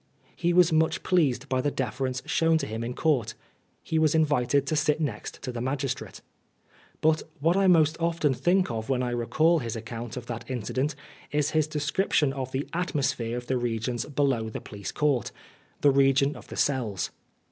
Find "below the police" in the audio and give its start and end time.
14.07-14.91